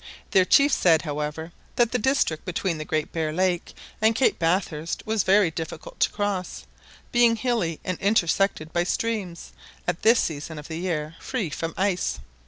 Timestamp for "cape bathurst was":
4.15-5.21